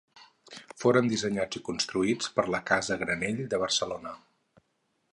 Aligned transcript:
Foren 0.83 1.11
dissenyats 1.11 1.59
i 1.59 1.61
construïts 1.69 2.31
per 2.39 2.47
la 2.57 2.63
casa 2.73 3.01
Granell, 3.05 3.47
de 3.55 3.61
Barcelona. 3.67 4.19